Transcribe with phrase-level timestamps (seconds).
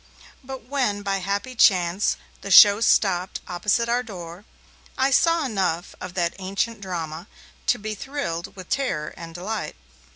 [0.43, 4.45] But when, by happy chance, the show stopped opposite our door,
[4.97, 7.27] I saw enough of that ancient drama
[7.67, 9.75] to be thrilled with terror and delight.